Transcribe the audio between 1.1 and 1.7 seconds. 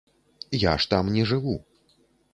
не жыву.